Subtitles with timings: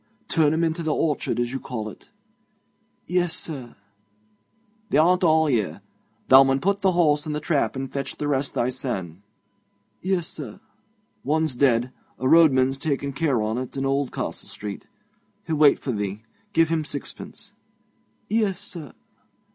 [0.29, 2.09] 'Turn 'em into th' orchard, as you call it.'
[3.05, 3.75] 'Yes, sir.'
[4.89, 5.81] 'They aren't all here.
[6.27, 9.21] Thou mun put th' horse in the trap and fetch the rest thysen.'
[10.01, 10.59] 'Yes, sir.'
[11.23, 11.91] 'One's dead.
[12.17, 14.87] A roadman's takkin' care on it in Oldcastle Street.
[15.45, 16.23] He'll wait for thee.
[16.51, 17.53] Give him sixpence.'
[18.27, 18.93] 'Yes, sir.'